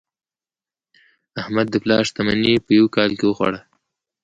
[1.41, 3.61] احمد د پلار شتمني په یوه کال کې وخوړه.